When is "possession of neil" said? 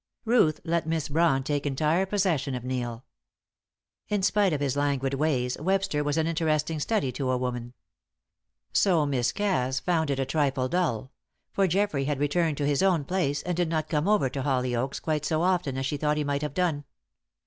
2.07-3.05